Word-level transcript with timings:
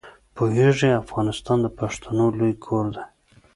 پوهېږې 0.35 0.89
افغانستان 1.03 1.57
د 1.61 1.67
پښتنو 1.79 2.25
لوی 2.37 2.53
کور 2.65 2.85
دی. 2.95 3.03